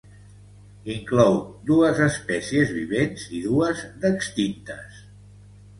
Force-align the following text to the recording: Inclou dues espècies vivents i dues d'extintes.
Inclou 0.93 1.37
dues 1.69 2.01
espècies 2.07 2.73
vivents 2.81 3.27
i 3.41 3.45
dues 3.45 3.87
d'extintes. 4.03 5.03